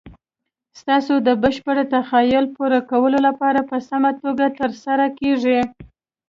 [0.79, 5.59] ستاسو د بشپړ تخیل پوره کولو لپاره په سمه توګه تر سره کیږي.